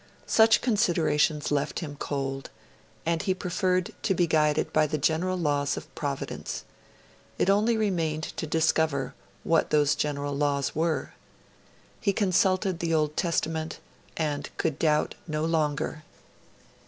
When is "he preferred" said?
3.21-3.93